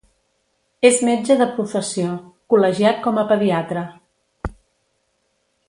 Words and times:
És 0.89 0.95
metge 1.09 1.35
de 1.41 1.47
professió, 1.57 2.15
col·legiat 2.53 2.99
com 3.05 3.21
a 3.23 3.27
pediatre. 3.33 3.85